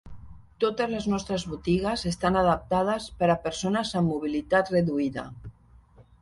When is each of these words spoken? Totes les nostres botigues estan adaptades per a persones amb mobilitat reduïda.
Totes 0.61 0.87
les 0.93 1.03
nostres 1.11 1.43
botigues 1.51 2.05
estan 2.11 2.39
adaptades 2.41 3.05
per 3.19 3.29
a 3.35 3.37
persones 3.45 3.93
amb 4.01 4.13
mobilitat 4.15 4.73
reduïda. 4.79 5.29